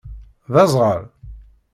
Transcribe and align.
D 0.53 0.55
aẓɣal? 0.63 1.03